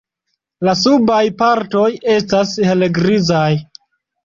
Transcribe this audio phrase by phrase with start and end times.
[0.67, 3.47] La subaj partoj estas helgrizaj.